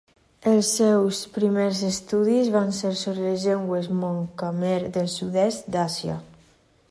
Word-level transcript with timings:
Els 0.51 0.69
seus 0.77 1.19
primers 1.35 1.81
estudis 1.89 2.49
van 2.55 2.73
ser 2.79 2.93
sobre 3.03 3.27
les 3.27 3.45
llengües 3.49 3.91
Mon-Khmer 3.99 4.79
del 4.97 5.11
sud-est 5.19 5.69
d'Àsia. 5.77 6.17